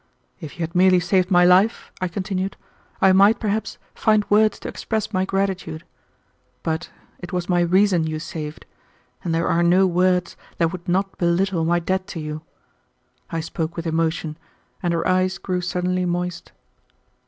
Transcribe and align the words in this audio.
"If 0.39 0.57
you 0.57 0.63
had 0.63 0.73
merely 0.73 0.99
saved 0.99 1.29
my 1.29 1.45
life," 1.45 1.91
I 2.01 2.07
continued, 2.07 2.57
"I 3.03 3.13
might, 3.13 3.39
perhaps, 3.39 3.77
find 3.93 4.25
words 4.31 4.57
to 4.61 4.67
express 4.67 5.13
my 5.13 5.25
gratitude, 5.25 5.83
but 6.63 6.89
it 7.19 7.31
was 7.31 7.47
my 7.47 7.59
reason 7.61 8.07
you 8.07 8.17
saved, 8.17 8.65
and 9.23 9.31
there 9.31 9.47
are 9.47 9.61
no 9.61 9.85
words 9.85 10.35
that 10.57 10.71
would 10.71 10.89
not 10.89 11.19
belittle 11.19 11.65
my 11.65 11.77
debt 11.77 12.07
to 12.07 12.19
you." 12.19 12.41
I 13.29 13.41
spoke 13.41 13.75
with 13.75 13.85
emotion, 13.85 14.39
and 14.81 14.91
her 14.91 15.07
eyes 15.07 15.37
grew 15.37 15.61
suddenly 15.61 16.05
moist. 16.05 16.51